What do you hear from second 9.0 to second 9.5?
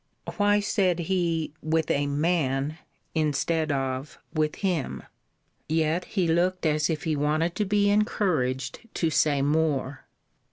say